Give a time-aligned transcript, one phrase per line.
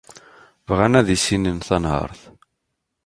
[0.67, 2.21] Bɣan ad issinen tanhart.